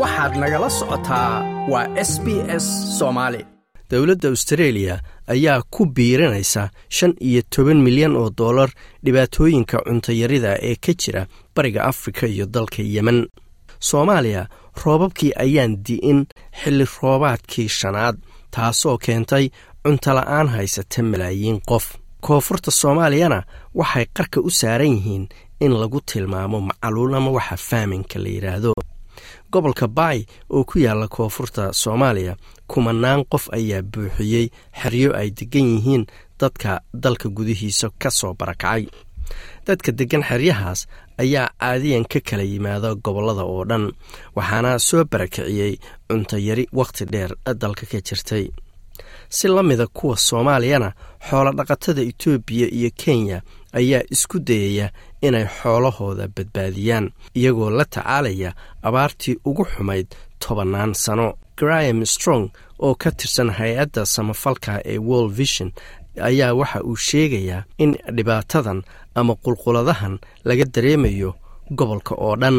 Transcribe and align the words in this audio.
waxaad 0.00 0.32
nagala 0.42 0.68
socotaa 0.78 1.30
waa 1.72 1.86
s 2.10 2.12
b 2.24 2.26
s 2.62 2.66
soomaali 2.98 3.40
dowladda 3.90 4.28
austareeliya 4.28 4.94
ayaa 5.34 5.62
ku 5.74 5.82
biirinaysa 5.96 6.62
shan 6.96 7.12
iyo 7.28 7.42
toban 7.54 7.78
milyan 7.86 8.16
oo 8.16 8.30
dollar 8.42 8.70
dhibaatooyinka 9.04 9.76
cuntayarida 9.86 10.50
ee 10.68 10.76
ka 10.84 10.92
jira 11.02 11.22
bariga 11.56 11.80
afrika 11.84 12.26
iyo 12.26 12.46
dalka 12.46 12.82
yemen. 12.94 13.18
Soomaaliya 13.88 14.42
roobabkii 14.84 15.32
ayaan 15.44 15.72
di'in 15.86 16.20
xilli 16.60 16.84
roobaadkii 17.02 17.68
shanaad 17.78 18.16
taasoo 18.54 18.98
keentay 19.04 19.44
cuntola'aan 19.84 20.48
haysata 20.56 21.02
malaayiin 21.02 21.60
qof. 21.70 21.84
Koonfurta 22.26 22.70
soomaaliyana 22.70 23.38
waxay 23.78 24.06
qarka 24.16 24.40
u 24.40 24.50
saaran 24.50 24.92
yihiin 24.96 25.24
in 25.64 25.72
lagu 25.80 26.00
tilmaamo 26.12 26.60
macaluul 26.60 27.14
ama 27.14 27.30
waxa 27.36 27.56
faaminka 27.68 28.18
la 28.18 28.28
yidhaahdo 28.36 28.72
gobolka 29.54 29.86
baay 29.98 30.20
oo 30.56 30.64
ku 30.70 30.76
yaalla 30.84 31.08
koonfurta 31.16 31.62
soomaaliya 31.82 32.34
kumanaan 32.70 33.24
qof 33.32 33.44
ayaa 33.58 33.82
buuxiyey 33.92 34.46
xeryo 34.80 35.10
ay 35.20 35.28
deggan 35.38 35.66
yihiin 35.74 36.04
dadka 36.40 36.80
dalka 37.04 37.28
gudihiisa 37.36 37.88
ka 38.02 38.10
soo 38.10 38.32
barakacay. 38.40 38.82
Dadka 39.66 39.90
deggan 39.98 40.22
xeryahaas 40.28 40.80
ayaa 41.22 41.46
caadiyan 41.60 42.04
ka 42.12 42.18
kala 42.28 42.42
yimaada 42.52 42.94
gobollada 43.04 43.44
oo 43.52 43.64
dhan 43.70 43.84
waxaana 44.36 44.78
soo 44.88 45.04
barakiciyey 45.12 45.72
cuntayari 46.08 46.64
wakhti 46.78 47.04
dheer 47.12 47.30
dalka 47.62 47.84
ka 47.90 47.98
jirtay. 48.06 48.46
Si 49.28 49.48
la 49.48 49.62
mida 49.62 49.86
kuwa 49.86 50.16
soomaaliyana 50.16 50.90
xoolo 51.28 51.50
dhaqatada 51.58 52.02
etoobiya 52.10 52.66
iyo 52.78 52.90
kenya 53.02 53.38
ayaa 53.78 54.02
isku 54.14 54.38
dayaya 54.48 54.86
inay 55.26 55.46
xoolahooda 55.58 56.28
badbaadiyaan 56.36 57.06
iyagoo 57.38 57.70
la 57.70 57.84
tacaalaya 57.84 58.50
abaartii 58.82 59.36
ugu 59.44 59.64
xumayd 59.72 60.06
tobannaan 60.38 60.94
sano. 60.94 61.28
Graham 61.56 62.04
strong 62.06 62.50
oo 62.78 62.94
ka 62.94 63.10
tirsan 63.10 63.50
hay'adda 63.58 64.02
samafalka 64.06 64.72
ee 64.84 64.98
world 64.98 65.32
vision 65.40 65.70
ayaa 66.28 66.54
waxa 66.60 66.80
uu 66.82 66.96
sheegayaa 66.96 67.62
in 67.78 67.90
dhibaatadan 68.16 68.82
ama 69.14 69.34
qulquladahan 69.44 70.18
laga 70.44 70.64
dareemayo 70.74 71.30
gobolka 71.70 72.14
oo 72.18 72.36
dhan. 72.36 72.56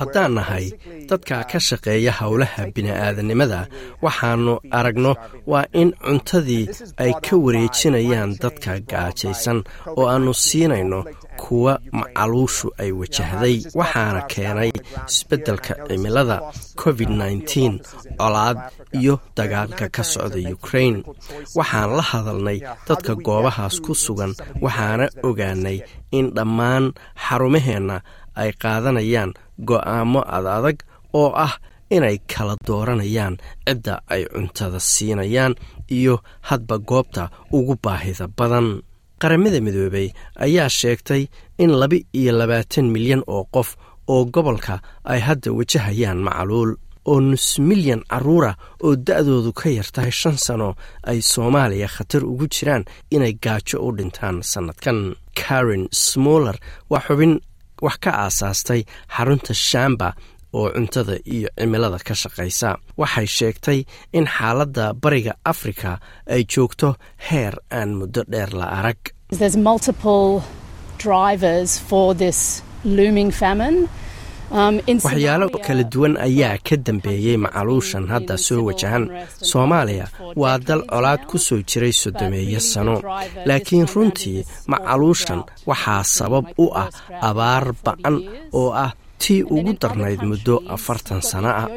Haddaan 0.00 0.32
nahay 0.38 0.66
dadka 1.10 1.36
ka 1.50 1.58
shaqeeya 1.68 2.12
howlaha 2.20 2.62
bini'aadanimada 2.74 3.60
waxaannu 4.04 4.54
aragno 4.78 5.12
waa 5.52 5.64
in 5.80 5.90
cuntadii 6.04 6.64
ay 7.04 7.12
ka 7.26 7.34
wareejinayaan 7.44 8.30
dadka 8.42 8.72
gaajaysan 8.90 9.58
oo 9.98 10.04
aannu 10.12 10.32
siinayno 10.34 11.00
kuwa 11.42 11.72
macaluushu 11.92 12.68
ay 12.82 12.90
wajahday. 13.00 13.56
waxaana 13.80 14.20
keenay 14.32 14.70
isbeddelka 15.08 15.72
cimilada 15.88 16.36
covid 16.82 17.10
nneteen 17.10 17.74
colaad 18.20 18.58
iyo 19.00 19.14
dagaalka 19.36 19.86
ka 19.96 20.02
socda 20.12 20.40
ukrain 20.56 20.96
waxaan 21.58 21.90
la 21.98 22.02
hadalnay 22.10 22.58
dadka 22.88 23.12
goobahaas 23.26 23.76
ku 23.84 23.92
sugan. 24.04 24.32
Waxaana 24.64 25.06
ogaanay 25.28 25.78
in 26.18 26.26
dhammaan 26.36 26.84
xarumaheenna 27.24 27.96
ay 28.42 28.50
qaadanayaan 28.62 29.30
go'aamo 29.68 30.20
adadag 30.36 30.78
oo 31.20 31.30
ah 31.46 31.54
inay 31.96 32.16
kala 32.32 32.54
dooranayaan 32.66 33.34
cidda 33.66 33.94
ay 34.14 34.22
cuntada 34.32 34.78
siinayaan 34.92 35.54
iyo 35.96 36.14
hadba 36.48 36.76
goobta 36.90 37.22
ugu 37.56 37.74
baahida 37.84 38.26
badan. 38.38 38.68
Qaramada 39.20 39.58
midoobey 39.66 40.08
ayaa 40.44 40.68
sheegtay 40.78 41.22
in 41.62 41.70
laba 41.80 41.98
iyo 42.18 42.32
labaatan 42.40 42.86
milyan 42.94 43.22
oo 43.34 43.44
qof 43.54 43.68
oo 44.12 44.22
gobolka 44.34 44.74
ay 45.12 45.20
hadda 45.26 45.50
wajahayaan 45.58 46.20
macaluul 46.26 46.72
oo 47.06 47.20
nus 47.20 47.46
milyan 47.68 48.02
carruura 48.10 48.52
oo 48.84 48.96
da'doodu 49.06 49.52
ka 49.60 49.68
yar 49.76 49.88
tahay 49.94 50.12
shan 50.20 50.36
sano 50.46 50.74
ay 51.10 51.18
soomaaliya 51.32 51.88
khatar 51.96 52.22
ugu 52.32 52.46
jiraan 52.54 52.84
inay 53.14 53.32
gaajo 53.44 53.76
u 53.86 53.90
dhintaan 53.96 54.36
sannadkan. 54.52 54.98
Karen 55.40 55.84
smoller 55.92 56.56
waa 56.90 57.00
xubin 57.06 57.34
wax 57.84 57.96
ka 58.04 58.10
aasaastay 58.24 58.80
xarunta 59.14 59.54
shamba 59.54 60.08
oo 60.58 60.68
cuntada 60.74 61.14
iyo 61.34 61.48
cimilada 61.58 61.98
ka 62.06 62.14
shaqaysa. 62.22 62.68
Waxay 63.00 63.26
sheegtay 63.36 63.78
in 64.12 64.26
xaaladda 64.36 64.84
bariga 65.02 65.32
afrika 65.52 65.90
ay 66.34 66.42
joogto 66.52 66.88
heer 67.28 67.54
aan 67.78 67.90
muddo 67.98 68.20
dheer 68.32 68.50
la 68.60 68.66
arag 68.78 69.00
waxyaalo 74.50 75.46
kala 75.66 75.84
duwan 75.92 76.14
ayaa 76.26 76.58
ka 76.66 76.76
dambeeyey 76.76 77.36
macaluushan 77.44 78.06
hadda 78.12 78.36
soo 78.46 78.64
wajahan. 78.66 79.04
Soomaaliya 79.50 80.06
waa 80.36 80.58
dal 80.58 80.82
colaad 80.90 81.22
ku 81.30 81.38
soo 81.38 81.62
jiray 81.62 81.92
sodomeeyo 81.92 82.60
sano. 82.60 82.96
laakiin 83.48 83.86
runtii 83.94 84.44
macaluushan 84.66 85.40
waxaa 85.66 86.02
sabab 86.04 86.44
u 86.58 86.66
ah 86.82 86.88
abaar 87.28 87.64
ba'an 87.84 88.16
oo 88.52 88.70
ah 88.84 88.92
tii 89.22 89.42
ugu 89.54 89.72
darnayd 89.80 90.22
muddo 90.30 90.54
afartan 90.74 91.22
sano 91.30 91.48
ah. 91.62 91.68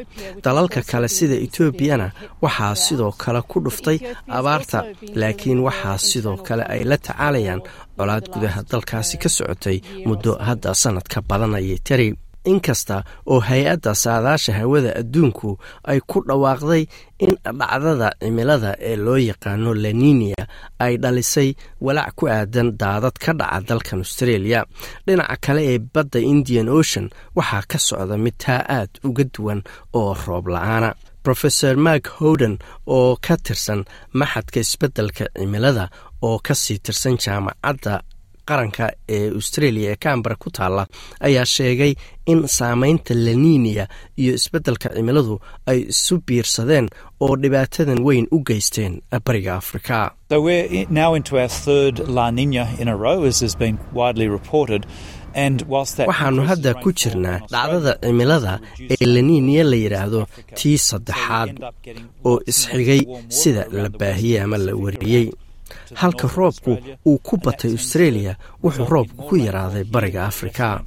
dalalka 0.43 0.81
kale 0.81 1.07
sida 1.17 1.35
etoobiyana 1.45 2.07
waxaa 2.43 2.75
sidoo 2.83 3.11
kale 3.21 3.41
ku 3.49 3.57
dhuftay 3.63 3.97
abaarta. 4.37 4.79
laakiin 5.19 5.59
waxaa 5.67 5.97
sidoo 5.97 6.37
kale 6.47 6.63
ay 6.73 6.81
la 6.89 6.97
tacaalayaan 6.97 7.61
colaad 7.97 8.25
gudaha 8.33 8.59
dalkaasi 8.71 9.15
ka 9.21 9.29
socotay 9.29 9.77
muddo 10.07 10.31
hadda 10.47 10.73
sannad 10.81 11.05
ka 11.13 11.19
badanayay 11.29 11.77
tari 11.87 12.07
inkasta 12.51 12.97
oo 13.31 13.39
hay'adda 13.47 13.91
saadaasha 14.03 14.51
hawada 14.59 14.91
adduunku 15.01 15.49
ay 15.91 15.99
ku 16.09 16.17
dhawaaqday 16.27 16.83
in 17.25 17.33
dhacdada 17.59 18.09
cimilada 18.21 18.71
ee 18.89 18.95
loo 19.05 19.17
yaqaano 19.29 19.71
laninia 19.83 20.43
ay 20.85 20.93
dhalisay 21.03 21.49
walaac 21.85 22.13
ku 22.19 22.25
aadan 22.35 22.69
daadad 22.81 23.15
ka 23.23 23.31
dhaca 23.39 23.59
dalkan 23.69 23.99
australia. 24.05 24.59
Dhinaca 25.07 25.35
kale 25.45 25.61
ee 25.71 25.79
badda 25.93 26.19
indian 26.31 26.67
ocean 26.79 27.05
waxaa 27.37 27.63
ka 27.71 27.77
socda 27.87 28.15
mid 28.25 28.35
taa 28.43 28.61
aad 28.77 28.91
uga 29.07 29.23
duwan 29.33 29.59
oo 29.99 30.13
roob 30.25 30.47
la'aana. 30.53 30.91
Rofeor 31.27 31.77
mark 31.85 32.05
howden 32.19 32.55
oo 32.95 33.15
ka 33.25 33.35
tirsan 33.45 33.81
maxadka 34.19 34.59
isbeddelka 34.65 35.25
cimilada 35.39 35.85
oo 36.27 36.37
ka 36.45 36.53
sii 36.63 36.79
tirsan 36.85 37.15
jaamacadda 37.23 37.93
qaranka 38.49 38.85
ee 39.15 39.29
australia 39.37 39.87
ee 39.91 39.95
cambara 40.05 40.35
ku 40.35 40.49
taalla 40.57 40.83
ayaa 41.27 41.45
sheegay 41.55 41.93
in 42.31 42.47
saameynta 42.57 43.13
laninia 43.25 43.85
iyo 44.21 44.33
isbeddelka 44.39 44.87
cimiladu 44.95 45.35
ay 45.71 45.79
isu 45.93 46.15
biirsadeen 46.27 46.87
oo 47.23 47.35
dhibaatadan 47.43 47.99
weyn 48.07 48.25
u 48.31 48.37
geysteen 48.49 48.93
bariga 49.25 49.55
afrika. 49.61 50.11
Waxaannu 56.09 56.41
hadda 56.49 56.73
ku 56.83 56.89
jirnaa 57.01 57.39
dhacdada 57.53 57.93
cimilada 58.03 58.53
ee 58.93 59.05
laninia 59.15 59.63
la 59.71 59.75
yidhaahdo 59.83 60.21
tii 60.59 60.77
saddexaad 60.89 61.49
oo 62.29 62.37
isxigay 62.51 63.01
sida 63.39 63.63
la 63.71 63.89
baahiyey 63.89 64.41
ama 64.45 64.57
la 64.57 64.73
wariyey 64.83 65.25
halka 66.01 66.27
roobku 66.37 66.71
uu 67.05 67.17
ku 67.27 67.37
batay 67.43 67.71
australia 67.71 68.33
wuxuu 68.63 68.85
roobku 68.93 69.21
ku 69.29 69.35
yaraaday 69.37 69.83
bariga 69.83 70.25
afrika. 70.31 70.81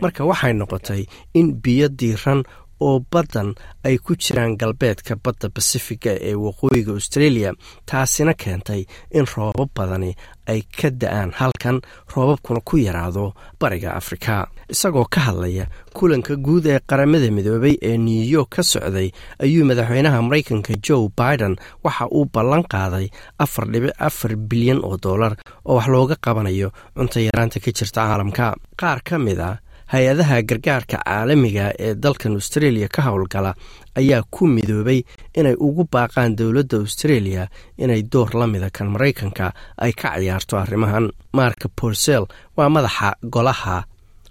Marka 0.00 0.24
waxay 0.30 0.52
noqotay 0.52 1.02
in 1.34 1.46
biyo 1.62 1.88
diiran 1.88 2.40
oo 2.80 3.00
baddan 3.12 3.54
ay 3.84 3.98
ku 3.98 4.14
jiraan 4.16 4.56
galbeedka 4.60 5.16
badda 5.24 5.48
basifiga 5.54 6.12
ee 6.20 6.34
waqooyiga 6.34 6.92
australia 6.98 7.52
taasina 7.86 8.34
keentay 8.34 8.82
in 9.10 9.26
roobab 9.36 9.70
badani 9.76 10.14
ay 10.52 10.60
ka 10.80 10.88
da'aan 10.90 11.30
halkan 11.40 11.80
roobabkuna 12.14 12.60
ku 12.64 12.76
yaraado 12.80 13.34
bariga 13.60 13.92
afrika. 14.00 14.48
Isagoo 14.68 15.04
ka 15.10 15.20
hadlaya 15.20 15.66
kulanka 15.96 16.36
guud 16.36 16.66
ee 16.66 16.80
qaramada 16.88 17.28
midoobay 17.30 17.76
ee 17.82 17.96
new 17.98 18.22
york 18.36 18.50
ka 18.56 18.62
socday 18.62 19.08
ayuu 19.44 19.64
madaxweynaha 19.68 20.22
maraykanka 20.22 20.72
joe 20.86 21.08
biden 21.20 21.56
waxa 21.84 22.06
uu 22.10 22.24
ballan 22.34 22.64
qaaday 22.72 23.06
afar 23.38 23.64
dhibic 23.72 23.92
afar 24.08 24.36
bilyan 24.36 24.80
oo 24.84 24.96
dollar 24.96 25.36
oo 25.68 25.76
wax 25.76 25.86
looga 25.88 26.16
qabanayo 26.24 26.68
cunto 26.96 27.20
yaraanta 27.20 27.60
ka 27.60 27.70
jirta 27.78 28.00
caalamka. 28.08 28.56
Qaar 28.80 29.00
ka 29.04 29.18
mid 29.18 29.38
a 29.40 29.60
hay'adaha 29.92 30.36
gargaarka 30.50 30.96
caalamiga 31.04 31.66
ee 31.86 31.92
dalkan 32.04 32.32
australia 32.40 32.88
ka 32.96 33.00
howlgala 33.08 33.52
ayaa 34.00 34.22
ku 34.34 34.42
midoobay 34.56 35.00
inay 35.40 35.56
ugu 35.66 35.84
baaqaan 35.94 36.36
dowladda 36.40 36.76
australia 36.84 37.42
inay 37.84 38.02
door 38.12 38.30
la 38.40 38.46
mida 38.52 38.68
kan 38.76 38.88
maraykanka 38.94 39.46
ay 39.84 39.92
ka 40.00 40.08
ciyaarto 40.20 40.54
arrimahan. 40.64 41.06
Mark 41.38 41.60
borsel 41.80 42.24
waa 42.56 42.68
madaxa 42.76 43.08
golaha 43.34 43.76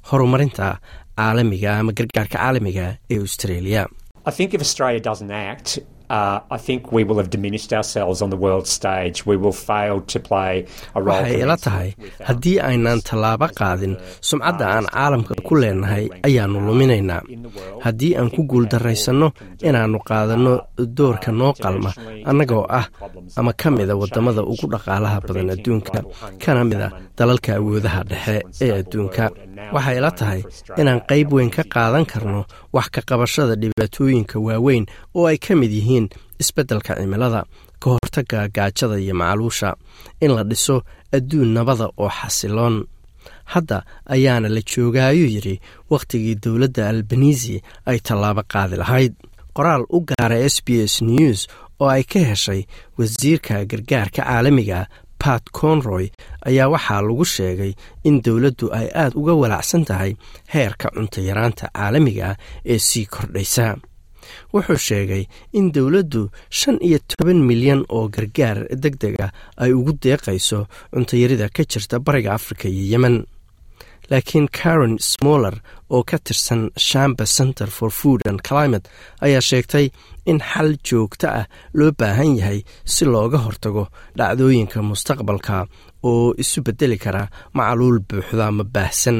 horumarinta 0.09 0.67
caalamiga 1.19 1.71
ama 1.79 1.91
gargaarka 1.99 2.37
caalamiga 2.37 2.85
ee 3.13 3.19
australia. 3.25 3.81
Waxay 10.95 11.41
ila 11.43 11.57
tahay 11.65 11.89
haddii 12.27 12.57
aynaan 12.69 12.99
tallaabo 13.09 13.47
qaadin 13.59 13.93
sumcadda 14.29 14.65
aan 14.75 14.85
caalamka 14.95 15.33
ku 15.47 15.53
leenahay 15.61 16.05
ayaannu 16.27 16.59
luminaynaa. 16.67 17.21
Haddii 17.83 18.13
aan 18.19 18.29
ku 18.35 18.41
guuldarraysanno 18.51 19.27
inaannu 19.67 19.99
qaadanno 20.09 20.53
doorka 20.97 21.31
noo 21.39 21.53
qalma 21.63 21.91
annagoo 22.29 22.65
ah 22.79 22.85
ama 23.39 23.51
ka 23.61 23.67
mida 23.71 23.93
waddamada 24.01 24.41
ugu 24.51 24.65
dhaqaalaha 24.73 25.17
badan 25.27 25.49
adduunka 25.55 25.99
kana 26.43 26.61
mida 26.69 26.87
dalalka 27.17 27.49
awoodaha 27.59 28.01
dhexe 28.09 28.35
ee 28.65 28.71
adduunka. 28.81 29.25
Waxay 29.73 29.97
ila 29.99 30.11
tahay 30.19 30.41
inaan 30.81 30.99
qayb 31.09 31.27
weyn 31.35 31.49
ka 31.55 31.63
qaadan 31.73 32.05
karno 32.11 32.41
wax 32.75 32.87
ka 32.95 33.01
qabashada 33.09 33.55
dhibaatooyinka 33.61 34.35
waaweyn 34.47 34.85
oo 35.17 35.25
ay 35.31 35.37
ka 35.45 35.55
mid 35.55 35.71
yihiin 35.77 36.05
isbeddelka 36.41 36.91
cimilada 36.99 37.41
ka 37.81 37.87
hortagga 37.93 38.47
gaajada 38.55 38.97
iyo 39.03 39.13
macluusha 39.21 39.69
in 40.23 40.31
la 40.37 40.43
dhiso 40.43 40.75
adduun 41.15 41.49
nabada 41.55 41.85
oo 41.97 42.09
xasiloon 42.19 42.75
hadda 43.53 43.77
ayaana 44.15 44.49
la 44.55 44.61
joogaayuu 44.71 45.29
yidhi 45.35 45.55
wakhtigii 45.91 46.35
dowladda 46.43 46.83
albanisi 46.91 47.55
ay 47.89 47.99
tallaabo 48.07 48.43
qaadi 48.53 48.75
lahayd. 48.83 49.13
Qoraal 49.57 49.83
u 49.89 49.99
gaara 50.09 50.37
s 50.53 50.57
b 50.65 50.67
s 50.93 50.95
news 51.01 51.39
oo 51.81 51.89
ay 51.95 52.03
ka 52.11 52.19
heshay 52.29 52.61
wasiirka 52.97 53.65
gargaarka 53.71 54.21
caalamiga 54.23 54.79
pat 55.23 55.43
conroy 55.59 56.05
ayaa 56.49 56.67
waxaa 56.73 57.01
lagu 57.07 57.25
sheegay 57.35 57.71
in 58.07 58.21
dowladdu 58.25 58.65
ay 58.79 58.87
aad 59.01 59.13
uga 59.19 59.33
walacsan 59.41 59.83
tahay 59.89 60.11
heerka 60.53 60.87
cuntayaraanta 60.95 61.65
caalamiga 61.73 62.29
ee 62.65 62.77
sii 62.87 63.05
kordhaysa. 63.13 63.67
Wuxuu 64.53 64.77
sheegay 64.87 65.23
in 65.57 65.71
dowladdu 65.75 66.21
shan 66.59 66.77
iyo 66.87 66.99
toban 67.09 67.39
milyan 67.49 67.81
oo 67.89 68.05
gargaar 68.15 68.57
deg 68.83 68.95
deg 69.01 69.15
ah 69.25 69.31
ay 69.63 69.71
ugu 69.73 69.91
deeqayso 70.03 70.59
cuntayarida 70.93 71.47
ka 71.55 71.63
jirta 71.71 71.97
bariga 72.05 72.33
afrika 72.37 72.65
iyo 72.69 72.83
yemen 72.93 73.15
laakiin 74.11 74.47
karen 74.61 74.97
smoller 74.99 75.53
oo 75.95 76.03
ka 76.09 76.17
tirsan 76.25 76.61
shamba 76.87 77.25
center 77.37 77.67
for 77.77 77.89
food 77.99 78.21
and 78.29 78.39
climate 78.49 78.85
ayaa 79.25 79.41
sheegtay 79.49 79.85
in 80.31 80.39
xal 80.51 80.69
joogto 80.87 81.27
ah 81.39 81.45
loo 81.79 81.91
baahan 81.99 82.31
yahay 82.39 82.59
si 82.93 83.03
looga 83.13 83.39
hortago 83.45 83.83
dhacdooyinka 84.19 84.77
mustaqbalka 84.89 85.57
oo 86.09 86.27
isu 86.43 86.59
bedeli 86.67 86.97
kara 87.03 87.23
macluul 87.57 87.97
buuxda 88.09 88.43
ama 88.51 88.63
baahsan. 88.75 89.17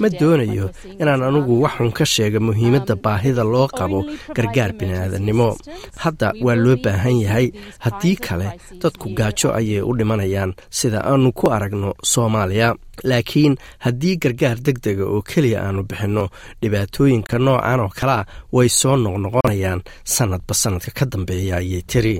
Ma 0.00 0.08
doonayo 0.20 0.66
inaan 1.02 1.22
anugu 1.28 1.54
waxun 1.64 1.90
ka 1.98 2.04
sheega 2.14 2.40
muhiimadda 2.48 2.94
baahida 3.04 3.44
loo 3.54 3.66
qabo 3.78 3.98
gargaar 4.36 4.70
bini'aadannimo 4.78 5.48
hadda 6.04 6.28
waa 6.46 6.56
loo 6.64 6.76
baahan 6.84 7.16
yahay 7.24 7.46
haddii 7.84 8.16
kale 8.26 8.48
dadku 8.82 9.06
gaajo 9.18 9.48
ayay 9.58 9.82
u 9.90 9.92
dhimanayaan 9.98 10.51
sida 10.70 10.98
aanu 11.10 11.32
ku 11.32 11.50
aragno 11.56 11.94
soomaaliya. 12.12 12.74
Laakiin 13.04 13.56
haddii 13.84 14.16
gargaar 14.22 14.58
deg 14.66 14.78
dega 14.84 15.04
oo 15.04 15.22
keliya 15.22 15.62
aanu 15.66 15.82
bixinno 15.88 16.28
dhibaatooyinka 16.62 17.38
noocan 17.38 17.80
oo 17.80 17.90
kalea 18.00 18.24
way 18.52 18.68
soo 18.68 18.96
noqnoqonayaan. 18.96 19.80
Sannadba 20.04 20.54
sannadka 20.54 20.90
ka 20.98 21.04
dambeeya 21.12 21.56
ayay 21.56 21.82
tiri. 21.90 22.16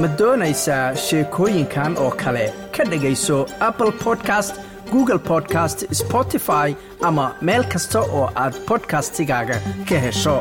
Ma 0.00 0.08
doonaysaa 0.18 0.94
sheekooyinkan 1.04 1.96
oo 1.98 2.10
kale? 2.10 2.46
Ka 2.76 2.84
dhegayso 2.90 3.46
apple 3.60 3.92
podcast 4.04 4.54
google 4.92 5.18
podcast 5.18 5.78
spotify 5.92 6.68
ama 7.08 7.34
meel 7.42 7.64
kasta 7.72 8.00
oo 8.00 8.30
aad 8.42 8.54
bodkastigaaga 8.68 9.56
ka 9.88 9.98
hesho 10.04 10.36